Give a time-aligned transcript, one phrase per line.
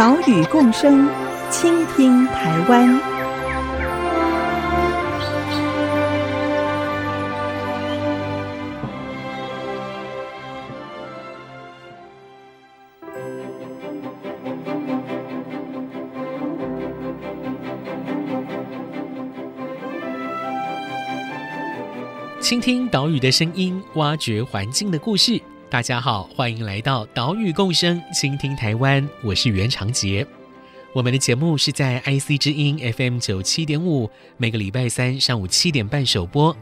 [0.00, 1.06] 岛屿共生，
[1.50, 2.98] 倾听台湾。
[22.40, 25.38] 倾听岛屿的声音，挖掘环境的故事。
[25.70, 29.08] 大家好，欢迎来到岛屿共生，倾听台湾。
[29.22, 30.26] 我是袁长杰。
[30.92, 36.54] 我们的节目是在 IC 之音 FM 九七点五，每个礼拜三上午七点半首播。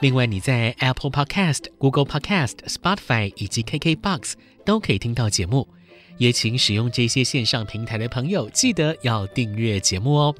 [0.00, 4.32] 另外，你在 Apple Podcast、Google Podcast、Spotify 以及 KKBox
[4.64, 5.68] 都可以听到节目。
[6.16, 10.34] 也请使用这些线上平台的朋友，记得要订阅节目哦。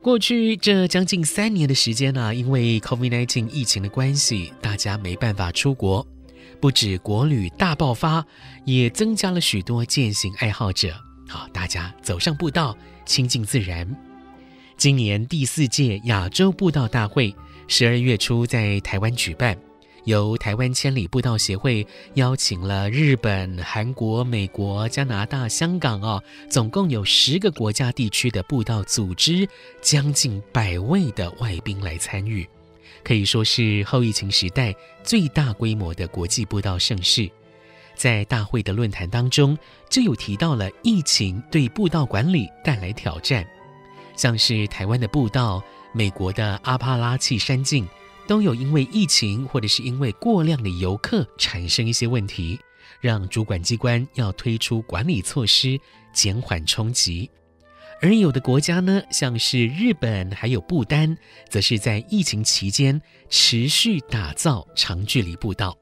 [0.00, 6.06] 过去这将近三年的时间呢、因为 COVID-19 疫情的关系，大家没办法出国，
[6.60, 8.24] 不止国旅大爆发，
[8.64, 10.94] 也增加了许多健行爱好者。
[11.28, 13.88] 好，大家走上步道，亲近自然。
[14.76, 17.34] 今年第四届亚洲步道大会
[17.68, 19.56] 十二月初在台湾举办。
[20.04, 29.46] 由台湾千里步道协会邀请了日本、韩国、美国、加拿大、香港哦，总共有十个国家地区的步道组织，
[29.82, 32.48] 将近百位的外宾来参与，
[33.04, 37.30] 可以说是后疫情时代最大规模的国际步道盛事。
[37.94, 39.56] 在大会的论坛当中，
[39.88, 43.46] 就有提到了疫情对步道管理带来挑战，
[44.16, 47.86] 像是台湾的步道、美国的阿帕拉契山径。
[48.26, 52.56] 都有因为疫情或者是因为过量的游客产生一些问题，
[53.00, 55.76] 让主管机关要推出管理措施，
[56.12, 57.28] 减缓冲击。
[58.02, 61.14] 而有的国家呢，像是日本还有不丹，
[61.50, 65.76] 则是在疫情期间持续打造长距离步道。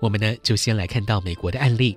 [0.00, 1.96] 我们呢，就先来看到美国的案例。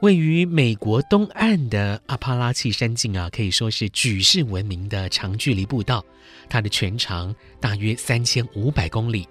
[0.00, 6.04] 位于美国东岸的阿帕拉契山径啊，可以说是举世闻名的长距离步道，
[6.48, 9.26] 它的全长大约三千五百公里。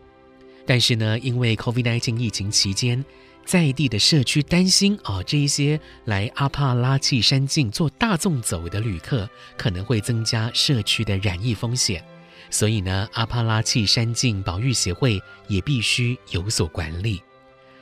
[0.65, 3.03] 但是呢，因为 COVID-19 疫情期间，
[3.45, 12.03] 在地的社区担心啊，这一些来阿帕拉契山境做大纵走的旅客可能会增加社区的染疫风险，
[12.49, 17.21] 所以呢，阿帕拉契山境保育协会也必须有所管理。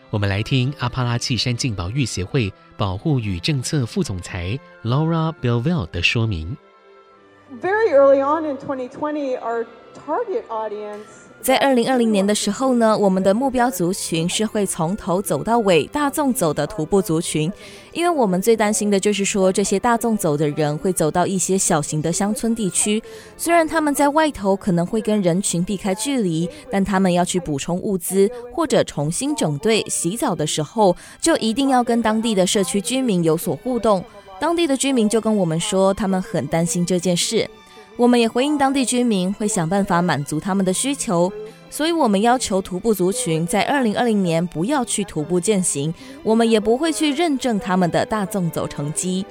[0.09, 6.57] 我们来听阿帕拉契山境保育协会保护与政策副总裁 Laura Belville 的说明。
[7.61, 9.65] Very early on in 2020, our
[10.05, 17.51] target audience 在二零二零年的时候呢，我们的目标族群是会从头走到尾大众走的徒步族群，
[17.93, 23.01] 因为我们最担心的就是说，这些大众走的人会走到一些小型的乡村地区，
[23.37, 34.03] 虽然他们在外头可能会跟人群避开距离，但他们要去补充物资或者重新整队洗澡的时候，就一定要跟当地的社区居民有所互动。
[34.39, 37.49] 当地的居民就跟我们说，他们很担心这件事。
[37.97, 41.31] 我们也回应当地居民，会想办法满足他们的需求，
[41.69, 45.93] 所以我们要求徒步族群在二零二零年不要去徒步健行，
[46.23, 49.25] 我们也不会去认证他们的大纵走成绩。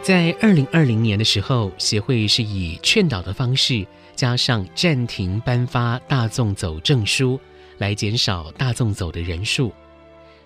[0.00, 7.38] 在二零二零年的时候，协会是以劝导的方式，加上暂停颁发大纵走证书，
[7.78, 9.72] 来减少大纵走的人数。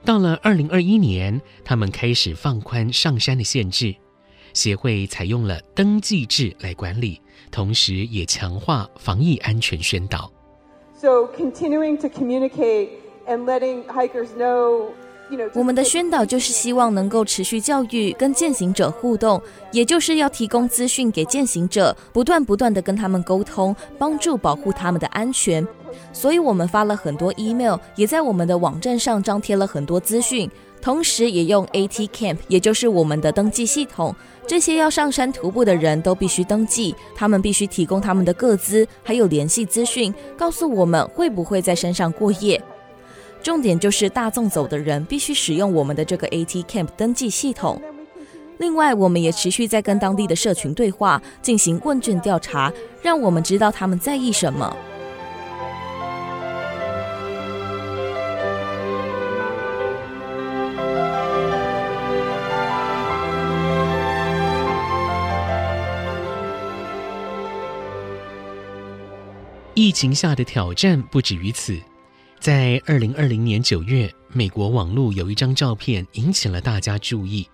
[0.05, 3.95] 到了二零二一年，他们开始放宽上山的限制，
[4.55, 10.33] 协会采用了登记制来管理，同时也强化防疫安全宣导。
[10.95, 12.89] So continuing to communicate
[13.27, 14.93] and letting hikers know,
[15.55, 19.41] 我们的宣导就是希望能够持续教育跟践行者互动，
[19.73, 25.67] 也就是要提供资讯给践行者，不断不断地跟他们沟通，帮助保护他们的安全。
[26.13, 30.49] 所以我们发了很多 email，也在我们的网站上张贴了很多资讯，
[30.81, 34.15] 同时也用 AT Camp，也就是我们的登记系统。
[34.47, 42.61] 这些要上山徒步的人都必须登记，他们必须提供他们的个资，还有联系资讯，告诉我们会不会在山上过夜。
[43.43, 47.81] 重点就是大众走的人必须使用我们的这个 at camp 登记系统。
[48.59, 52.71] 另外我们也持续在跟当地的社群对话进行问卷调查
[53.01, 54.77] 让我们知道他们在意什么。
[69.75, 71.90] 疫情下的挑战不止于此。
[72.41, 77.47] 在二零二零年九月，美国网络有一张照片引起了大家注意。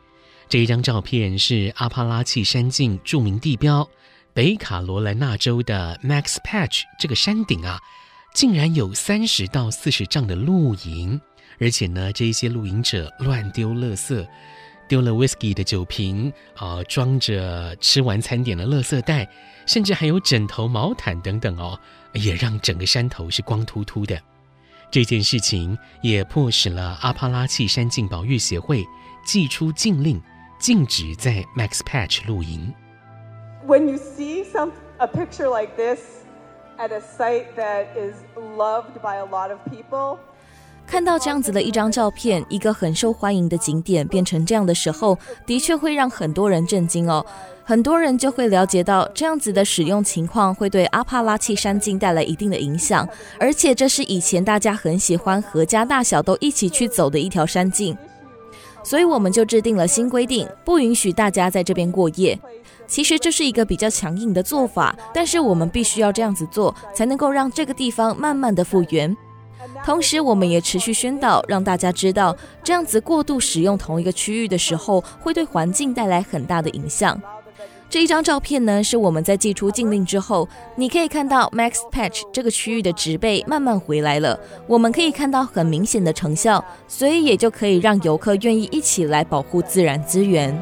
[0.49, 3.89] 这一张照片是阿帕拉契山境著名地标
[4.33, 7.81] 北卡罗来纳州的 Max Patch 这个山顶啊，
[8.33, 11.21] 竟然有三十到四十丈的露营，
[11.59, 14.25] 而且呢，这一些露营者乱丢垃圾，
[14.89, 19.29] 丢了 whisky 的酒瓶啊，装着吃完餐点的垃圾袋，
[19.67, 21.77] 甚至还有枕头、毛毯等等哦，
[22.13, 24.17] 也让整个山头是光秃秃的。
[24.97, 28.83] 这件事情也迫使了阿帕拉契山境保育协会
[29.27, 30.19] 祭出禁令，
[30.59, 32.73] 禁止在 Max Patch 露营。
[33.67, 36.01] When you see some a picture like this
[36.79, 40.17] at a site that is loved by a lot of people，
[40.87, 47.27] 看到这样子的一张照片，一个很受欢迎的景点变成这样的时候，的确会让很多人震惊哦。
[47.69, 53.07] 很多人就会了解到，这样子的使用情况会对阿帕拉契山径带来一定的影响，
[53.41, 57.99] 而且这是以前大家很喜欢合家大小都一起去走的一条山径，
[58.85, 62.39] 所以我们就制定了新规定，不允许大家在这边过夜。
[62.87, 69.15] 其实这是一个比较强硬的做法，但是我们必须要这样子做，才能够让这个地方慢慢的复原。
[69.85, 77.21] 同时，我们也持续宣导，让大家知道，这样子过度使用同一个区域的时候，会对环境带来很大的影响。
[77.97, 80.47] 这张照片呢，是我们在祭出禁令之后，
[80.77, 90.55] 你可以看到 Max Patch 这个区域的植被慢慢回来了，我们可以看到很明显的成效，所以也就可以让游客愿意一起来保护自然资源。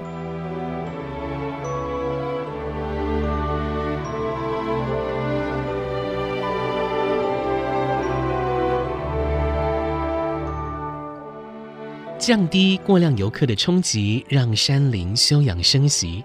[12.17, 16.25] 降低过量游客的冲击，让山林休养生息。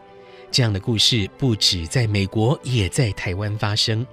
[0.51, 4.06] 这样的故事不止在美国，也在台湾发生。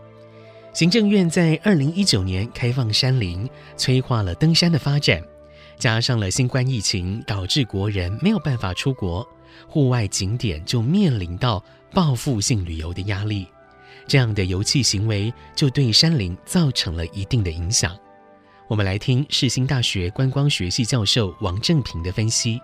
[0.73, 5.23] 行政院在二零一九年开放山林，催化了登山的发展。
[5.79, 9.27] 加上了新冠疫情，导致国人没有办法出国，
[9.67, 11.63] 户外景点就面临到
[11.93, 13.47] 报复性旅游的压力。
[14.07, 17.97] 这样的游憩行为就对山林造成了一定的影响。
[18.69, 22.61] 我们来听世新大学观光学系教授王正平的分析。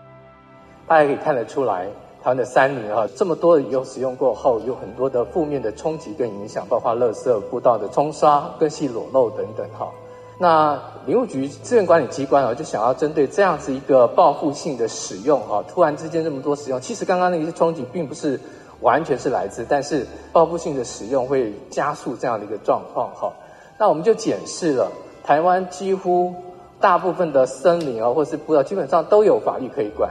[0.86, 1.86] 大家可以看得出来。
[2.22, 9.90] 台湾的山林哈，这么多的以后使用过后，有很多的负面的冲击跟影响，包括垃圾、步道的冲刷、根系裸露等等哈。
[10.38, 18.38] 那林务局资源管理机关啊，就想要针对这样子一个报复性的使用哈，突然之间这么多使用，其实刚刚那些冲击并不是
[18.82, 23.32] 完全是来自，但是报复性的使用会加速这样的一个状况哈。
[23.78, 24.92] 那我们就检视了
[25.24, 26.32] 台湾几乎
[26.80, 30.08] 大部分的森林啊，或是步道，基本上都有法律可以管。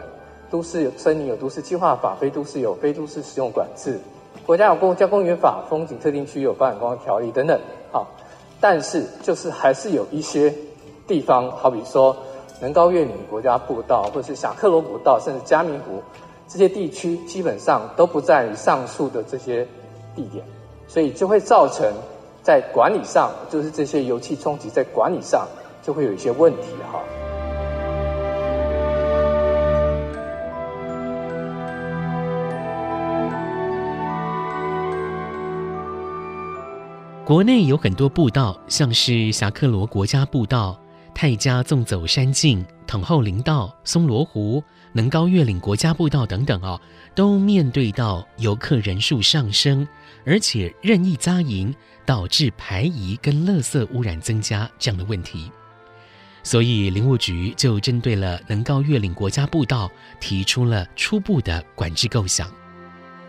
[0.51, 3.97] 都市有森林有都市计划法，非都市有非都市使用管制，
[4.45, 7.57] 国家有国家公园法，风景特定区有发展观光条例等等。
[7.89, 8.05] 好，
[8.59, 10.53] 但是就是还是有一些
[11.07, 12.15] 地方，好比说
[12.59, 16.03] 能高月岭国家步道，或者是霞喀罗古道，甚至嘉明湖
[16.49, 19.65] 这些地区，基本上都不在于上述的这些
[20.13, 20.43] 地点，
[20.85, 21.89] 所以就会造成
[22.43, 25.47] 在管理上，就是这些油气冲击在管理上
[25.81, 27.01] 就会有一些问题哈。
[37.31, 40.77] 国内有很多步道，像是霞客罗国家步道、
[41.15, 44.61] 泰嘉纵走山径、统后林道、松罗湖、
[44.91, 46.77] 能高越岭国家步道等等哦，
[47.15, 49.87] 都面对到游客人数上升，
[50.25, 51.73] 而且任意扎营，
[52.05, 55.49] 导致排遗跟垃圾污染增加这样的问题。
[56.43, 62.45] 所以林务局就针对了能高越岭国家步道提出了初步的管制构想。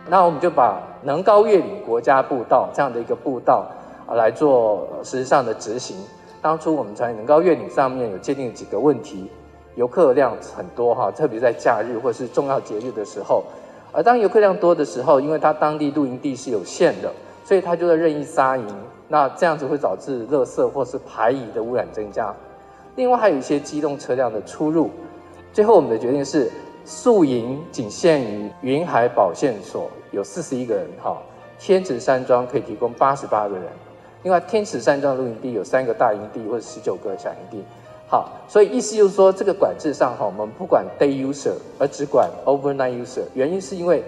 [0.09, 3.65] 那我们就把能高越岭国家步道这样的一个步道。
[4.05, 5.97] 啊，来做实质上的执行。
[6.41, 9.29] 当初我们在能高越岭上面有界定几个问题，
[9.75, 13.43] 游客量很多哈，特别在假日或是重要节日的时候。
[13.91, 17.11] 而当游客量多的时候，因为它当地露营地是有限的，
[17.45, 18.67] 所以它就在任意扎营。
[19.07, 22.33] 那这样子会导致垃圾或是排遗的污染增加。
[22.95, 24.89] 另外还有一些机动车辆的出入。
[25.51, 26.51] 最后我们的决定是，
[26.83, 31.15] 宿营仅限于云海保健所，有四十一个人哈，
[31.59, 33.63] 天池山庄可以提供八十八个人。
[34.23, 37.63] 另外，天池山庄露营地有三个大营地或者十九个小营地，
[38.07, 43.23] 好，所以意思就是说，这个管制上哈，我们不管 day user，而只管 overnight user。
[43.33, 44.01] 原因是因为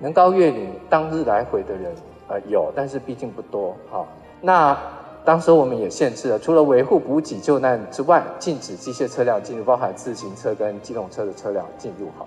[0.00, 1.94] 能高越岭当日来回的人
[2.28, 4.08] 呃有，但是毕竟不多，好，
[4.40, 4.76] 那
[5.24, 12.26] 当时我们也限制了，除了维护补给救难之外，禁止机械车辆进入，包含自行车跟机动车的车辆进入，好，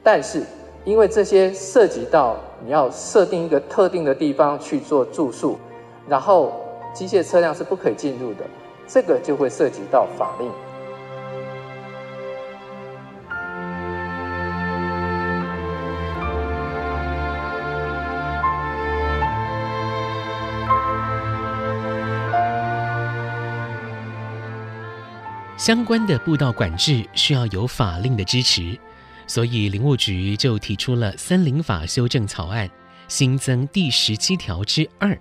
[0.00, 0.44] 但是
[0.84, 5.58] 因为这些涉及到你要设定一个特定的地方去做住宿。
[6.12, 6.52] 然后
[6.92, 8.44] 机械车辆是不可以进入的，
[8.86, 10.52] 这个就会涉及到法令。
[25.56, 28.78] 相关的步道管制需要有法令的支持，
[29.26, 32.68] 所以林务局就提出了森林法修正草案，
[33.08, 35.18] 新增第十七条之二，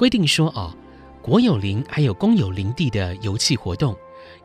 [0.00, 0.74] 规定说哦，
[1.20, 3.94] 国有林还有公有林地的游憩活动，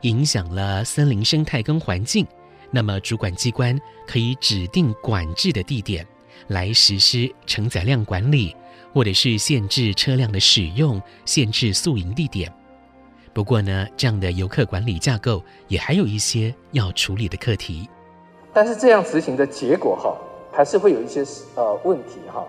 [0.02, 2.28] 影响了森林生态跟环境，
[2.72, 6.06] 那么主管机关可以指定管制的地点
[6.50, 8.54] 来实施承载量管理，
[8.94, 12.54] 或者是限制车辆的使用，限制宿营地点。
[13.32, 17.90] 不过呢，这样的游客管理架构也还有一些要处理的课题。
[18.54, 20.18] 但是这样执行的结果哈，
[20.52, 21.24] 还是会有一些
[21.56, 22.46] 呃问题哈。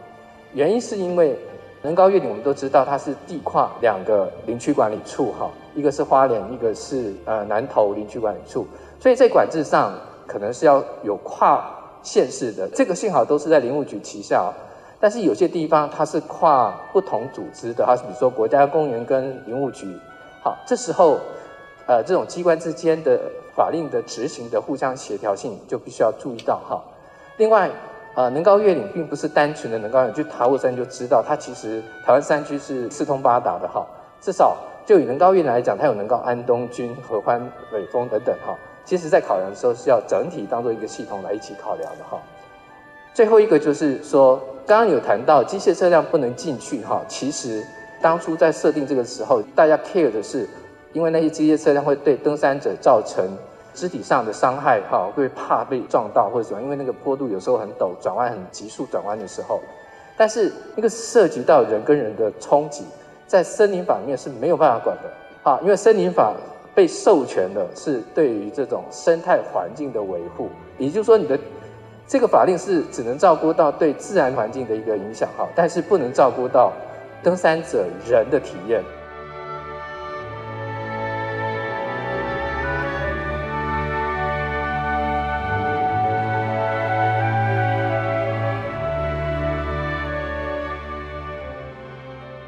[0.55, 1.39] 原因是因为
[1.83, 8.67] 能高越岭，我们都知道它是地跨两个林区管理处哈，一个是花莲，一个是呃南投林区管理处，
[8.99, 9.95] 所以在管制上
[10.27, 11.65] 可能是要有跨
[12.03, 12.69] 县市的。
[12.75, 14.53] 这个幸好都是在林务局旗下，
[14.99, 19.87] 但是有些地方它是跨不同组织的，它是比如说国家公园跟林务局。
[20.43, 21.19] 好，这时候，
[21.87, 23.21] 呃，这种机关之间的
[23.55, 26.83] 法令的执行的互相协调性就必须要注意到哈。
[27.37, 27.71] 另外，
[28.17, 33.87] 呃，能高越岭并不是单纯的能高越岭，去塔务山就知道，它其实台湾山区是四通八达的哈。
[34.21, 37.41] 至少就以能高越岭来讲，它有能高安东军、合欢、
[37.73, 38.57] 尾峰等等哈。
[38.85, 42.19] 其实在考量的时候是要整体当做一个系统来一起考量的哈。
[43.15, 47.65] 最后一个就是说，刚刚有谈到机械车辆不能进去哈，其实。
[47.99, 50.47] 当初在设定这个时候，大家 care 的是，
[50.93, 53.27] 因为那些机械车辆会对登山者造成
[53.77, 59.61] 肢体上的伤害，哈，会怕被撞到或者什么，因为那个坡度有时候很陡，转弯很急速转弯的时候，
[60.17, 62.85] 但是那个涉及到人跟人的冲击，
[63.27, 66.35] 在森林法里面是没有办法管的，啊，因为森林法
[66.75, 71.39] 被授权的是对于这种生态环境的维护，也就是说你的
[72.09, 76.73] 这个法令是只能照顾到对自然环境的一个影响，哈，但是不能照顾到。
[77.23, 78.81] 登山者人的体验。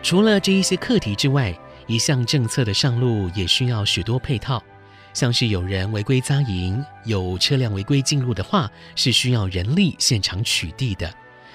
[0.09, 1.55] 除了这一些课题之外，
[1.87, 4.65] 一项政策的上路也需要许多配套，
[5.13, 11.13] 像是有人违规扎营，有车辆违规进入的话，是需要人力现场取缔的。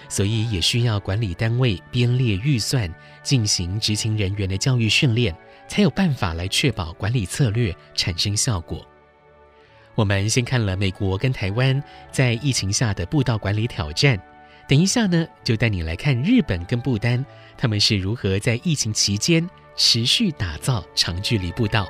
[0.07, 2.87] 所以也需要管理单位编列预算，
[3.23, 5.35] 进行执勤人员的教育训练，
[5.67, 8.87] 才有办法来确保管理策略产生效果。
[9.95, 14.15] 我们先看了美国跟台湾在疫情下的步道管理挑战，
[14.67, 17.23] 等一下呢，就带你来看日本跟不丹，
[17.57, 21.87] 他们是如何在疫情期间持续打造长距离步道。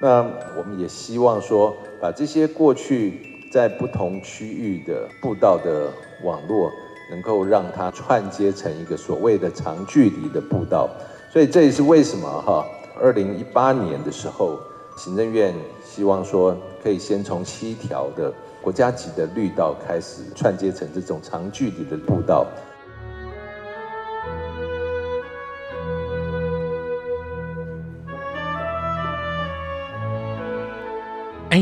[0.00, 0.24] 那
[0.56, 5.90] 我们也希望说，把这些过去在不同区域的步道的
[6.22, 6.70] 网络，
[7.10, 10.88] 能够让它串接成一个所谓的长距离的步道。
[11.32, 12.64] 所以这也是为什么哈，
[13.00, 14.58] 二零一八年的时候，
[14.96, 15.52] 行政院
[15.84, 22.46] 希望说，可以先从七条的国家级的绿道开始串接成这种长距离的步道。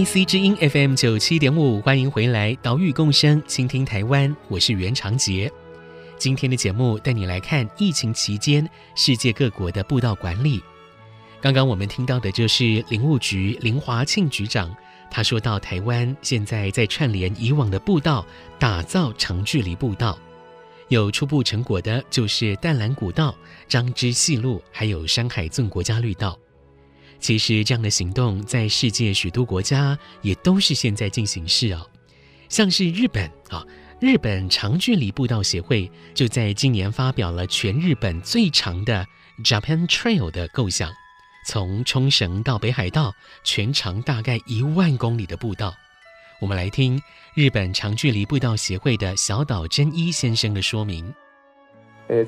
[0.07, 5.51] IC 之音 FM 九七点五，欢迎回来，岛屿共生，倾听台湾，我是袁长杰。
[6.17, 10.63] 今天的节目带你来看疫情期间世界各国的步道管理。
[11.41, 14.73] 刚刚我们听到的就是林务局林华庆局长，
[15.11, 18.25] 他说到台湾现在在串联以往的步道，
[18.61, 20.17] 打造长距离步道，
[20.87, 23.35] 有初步成果的就是淡蓝古道、
[23.67, 26.39] 彰支细路，还有山海纵国家绿道。
[27.19, 31.87] 其实这样的行动在世界许多国家也都是现在进行式哦，
[32.49, 33.65] 像是日本啊，
[34.01, 39.07] 日本长距离步道协会就在今年发表了全日本最长的
[39.45, 40.93] Japan Trail 的构想，
[41.47, 45.75] 从冲绳到北海道，全长大概一万公里的步道。
[46.41, 47.01] 我们来听
[47.35, 51.13] 日本长距离步道协会的小岛真一先生的说明。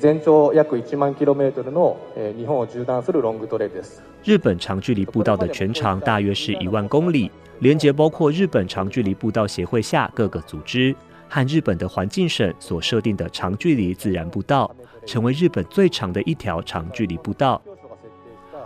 [0.00, 1.96] 全长约1万 km の
[2.36, 4.02] 日本を縦断するロングトレイルです。
[4.22, 10.96] 日本长距离步道的全长大约是一万公里，连接包括日本长距离步道协会下各个组织
[11.28, 17.60] 和日本的环境省所设定的长距离自然步道，成为日本最长的一条长距离步道。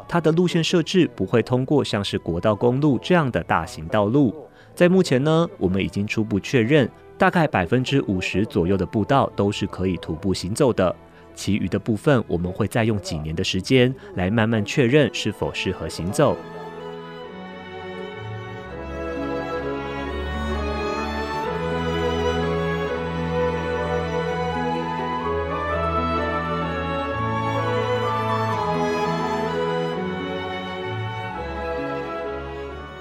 [0.06, 4.32] 它的路线设置不会通过像是国道公路这样的大型道路。
[4.76, 6.88] 在目前呢，我们已经初步确认，
[7.18, 10.94] 大概百分之五十左右的步道都是可以徒步行走的。
[11.35, 16.37] 其余的部分，我们会再用几年的时间来慢慢确认是否适合行走。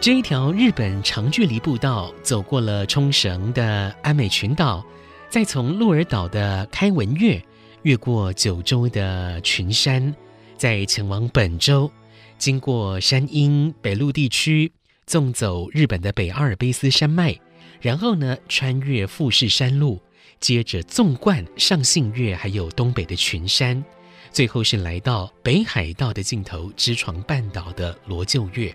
[0.00, 4.84] 这一条日本长距离步道走过了冲绳的安美群岛，
[5.28, 7.40] 再从鹿儿岛的开文岳
[7.82, 10.14] 越过九州的群山，
[10.56, 11.90] 再前往本州，
[12.38, 14.70] 经过山阴北陆地区，
[15.06, 17.36] 纵走日本的北阿尔卑斯山脉，
[17.80, 20.00] 然后呢，穿越富士山路，
[20.38, 23.84] 接着纵贯上信越，还有东北的群山，
[24.30, 28.72] 最后是来到北海道的尽头知床半岛的罗臼岳。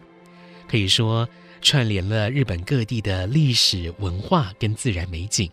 [0.68, 1.28] 可以说
[1.62, 5.50] 串联了日本各地的历史文化跟自然美景，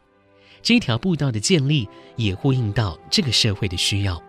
[0.64, 4.22] 这条步道的建立也呼应到这个社会的需要。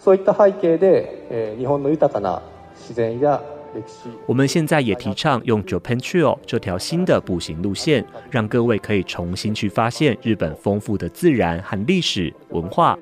[0.00, 2.40] そういった背景で、日本の豊かな
[2.74, 3.40] 自然や
[3.74, 4.08] 历史。
[4.26, 12.98] 我们现在也提倡用 Japan Trail 这条新的步行路线，让各位可以重新去发现日本丰富的自然和历史文化。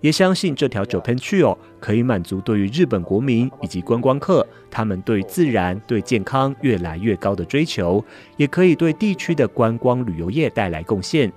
[0.00, 8.04] 也相信这条 Japan Trail 可以满足对于日本国民以及观光客，他们对自然、对健康越来越高的追求，
[8.36, 11.32] 也可以对地区的观光旅游业带来贡献。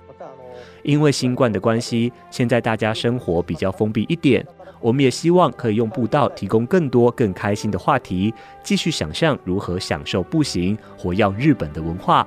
[0.82, 4.46] 因为新冠的关系，现在大家生活比较封闭一点，
[4.80, 12.26] 我们也希望可以用步道提供更多更开心的话题，继续想象如何享受步行，活跃日本的文化。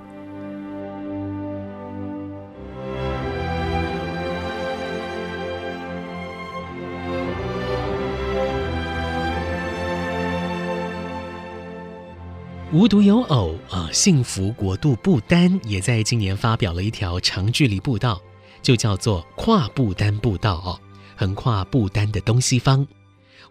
[12.73, 18.19] 无独有偶啊，幸福国度不丹也在今年发表了一条长距离步道，
[18.63, 20.79] 就叫做跨不丹步道哦，
[21.15, 22.87] 横跨不丹的东西方。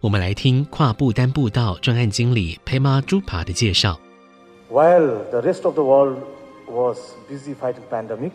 [0.01, 3.97] 我们来听跨不丹步道专案经理 Pema Drupa 的介绍。
[4.69, 6.17] While the rest of the world
[6.67, 6.97] was
[7.31, 8.31] busy fighting pandemic,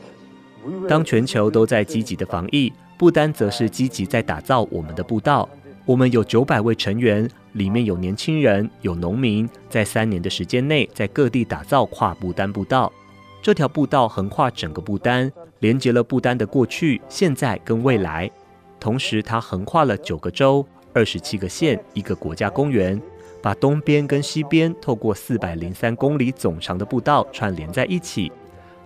[0.88, 5.46] 当全球都在积极的防疫，不丹则是积极在打造我们的步道。
[5.88, 12.92] 我们有九百位成员，里面有年轻人，有农民，在三年的时间内，在各地打造跨不丹步道。
[13.40, 18.31] 这条步道横跨整个不丹，连接了不丹的过去、现在跟未来。
[18.79, 23.01] 同时，它横跨了九个州、二十七个县、一个国家公园，
[23.40, 28.31] 把东边跟西边透过四百零三公里总长的步道串联在一起。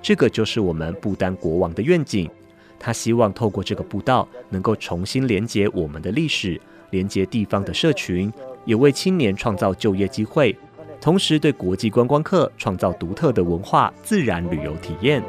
[0.01, 2.31] 这个就是我们不丹国王的愿景。
[2.79, 6.61] 他希望透过这个步道，能够重新连接我们的历史。
[6.93, 8.33] 连接地方的社群，
[8.65, 10.57] 也为青年创造就业机会，
[11.01, 15.23] 同时对国际观光客创造独特的文化自然旅游体验。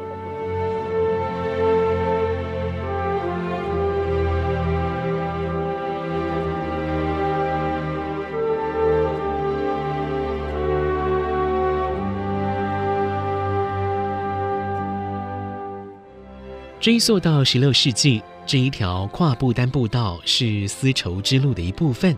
[16.84, 18.22] 追溯到十六世纪。
[18.46, 22.14] 这一条跨不丹步道是丝绸之路的一部分，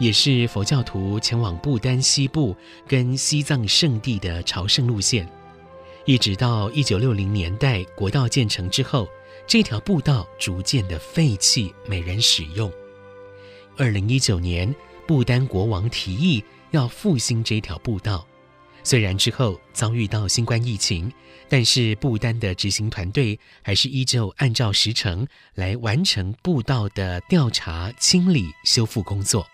[0.00, 2.56] 也是佛教徒前往不丹西部
[2.88, 5.24] 跟西藏圣地的朝圣路线。
[6.06, 9.06] 一直到一九六零年代国道建成之后，
[9.46, 12.68] 这条步道逐渐的废弃，没人使用。
[13.76, 14.74] 二零一九年，
[15.06, 16.42] 不丹国王提议
[16.72, 18.26] 要复兴这条步道。
[18.82, 21.12] 虽然之后遭遇到新冠疫情，
[21.48, 29.46] 但是不丹的执行团队还是依旧按照时程来完成步道的调查、清理、修复工作。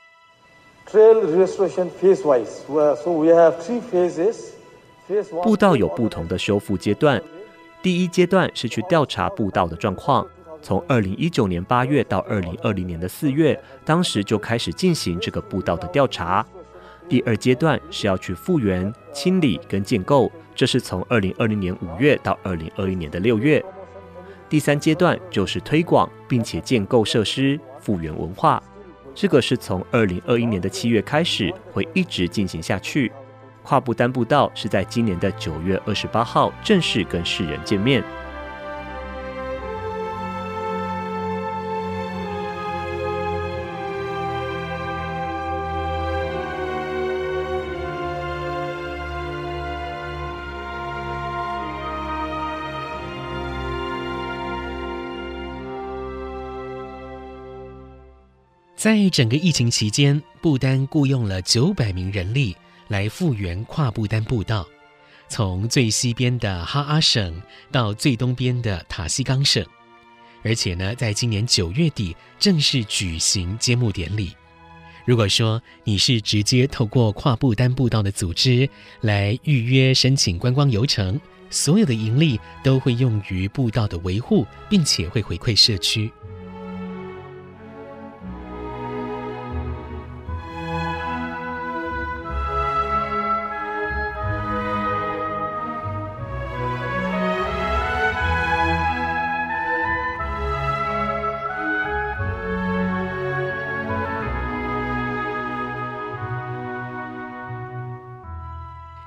[5.42, 7.20] 步道有不同的修复阶段，
[7.82, 10.26] 第一阶段是去调查步道的状况，
[10.62, 16.46] 从二零一九年八月到二零二零年的四月，当时就开始进行这个步道的调查。
[17.08, 23.64] 第二阶段是要去复原、清理跟建构，这是从二零二零年五月到二零二一年的六月。
[24.48, 28.62] 第三阶段就是推广，并且建构设施、复原文化，
[29.14, 33.10] 这个是从二零二一年的七月开始，会一直进行下去。
[33.62, 38.02] 跨步单步道是在今年的九月二十八号正式跟世人见面。
[58.86, 64.64] 在整个疫情期间，不丹雇佣了九百名人力来复原跨不丹步道，
[65.28, 69.66] 从最西边的哈阿省到最东边的塔西冈省，
[70.44, 74.32] 而且呢，在今年九月底正式举行揭幕典礼。
[75.04, 78.70] 如果说你是直接透过跨不丹步道的组织
[79.00, 81.20] 来预约申请观光游程，
[81.50, 86.08] 所有的盈利都会用于步道的维护，并且会回馈社区。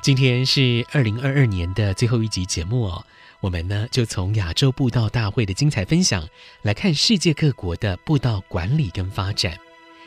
[0.10, 3.06] 今天是二零二二年的最后一集节目哦，
[3.42, 6.28] 我们呢就从亚洲步道大会的精彩分享
[6.64, 9.56] 来看世界各国的步道管理跟发展，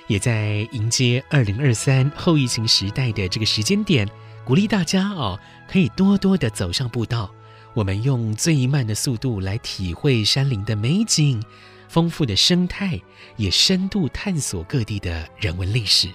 [0.08, 4.08] 也在迎接二零二三后疫情时代的这个时间点，
[4.44, 5.38] 鼓励大家哦
[5.70, 7.32] 可以多多的走上步道，
[7.72, 11.40] 我们用最慢的速度来体会山林的美景，
[11.88, 13.00] 丰富的生态，
[13.36, 16.08] 也深度探索各地的人文历史，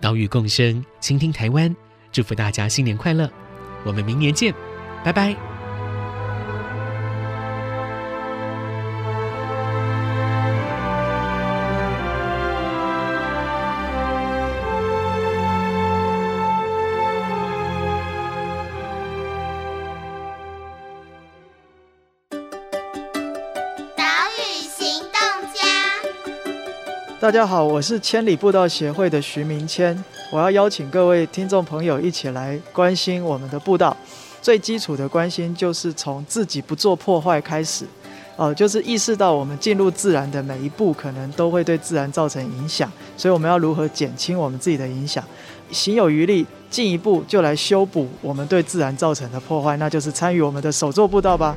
[0.00, 1.76] 岛屿共生，倾听台湾。
[2.14, 3.28] 祝福大家新年快乐，
[3.84, 4.54] 我们明年见，
[5.02, 5.34] 拜拜。
[27.20, 30.04] 大家好，我是千里步道协会的徐明谦。
[30.34, 33.96] 我要邀请各位听众朋友一起来关心我们的步道。
[34.42, 37.84] 最基础的关心就是从自己不做破坏开始，
[38.34, 45.22] 哦、呃，就是意识到我们进入自然的每一步可能都会对自然造成影响，所以我们要如何减轻我们自己的影响，
[45.70, 51.56] 行有余力，进一步就来修补我们对自然造成的破坏，那就是参与我们的手作步道吧。